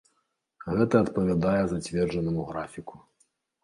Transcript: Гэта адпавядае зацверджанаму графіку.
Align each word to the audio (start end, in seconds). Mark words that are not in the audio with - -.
Гэта 0.77 0.95
адпавядае 1.05 1.61
зацверджанаму 1.77 2.51
графіку. 2.53 2.95